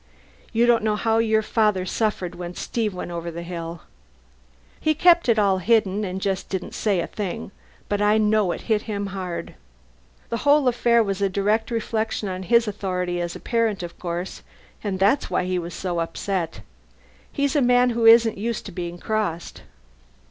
You 0.51 0.65
don't 0.65 0.81
know 0.83 0.95
how 0.95 1.19
your 1.19 1.43
father 1.43 1.85
suffered 1.85 2.33
when 2.33 2.55
Steve 2.55 2.91
went 2.91 3.11
over 3.11 3.29
the 3.29 3.43
hill. 3.43 3.81
He 4.79 4.95
kept 4.95 5.29
it 5.29 5.37
all 5.37 5.59
hidden 5.59 6.03
and 6.03 6.19
just 6.19 6.49
didn't 6.49 6.73
say 6.73 6.99
a 7.01 7.05
thing, 7.05 7.51
but 7.87 8.01
I 8.01 8.17
know 8.17 8.51
it 8.51 8.61
hit 8.61 8.81
him 8.89 9.05
hard. 9.13 9.53
The 10.29 10.37
whole 10.37 10.67
affair 10.67 11.03
was 11.03 11.21
a 11.21 11.29
direct 11.29 11.69
reflection 11.69 12.29
on 12.29 12.41
his 12.41 12.67
authority 12.67 13.21
as 13.21 13.35
a 13.35 13.39
parent, 13.39 13.83
of 13.83 13.99
course, 13.99 14.41
and 14.83 14.97
that's 14.99 15.29
why 15.29 15.45
he 15.45 15.59
was 15.59 15.75
so 15.75 15.99
upset. 15.99 16.61
He's 17.31 17.55
a 17.55 17.61
man 17.61 17.91
who 17.91 18.07
isn't 18.07 18.39
used 18.39 18.65
to 18.65 18.71
being 18.71 18.97
crossed." 18.97 19.61